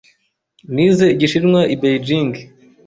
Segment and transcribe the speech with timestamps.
[0.73, 2.33] Nize Igishinwa i Beijing.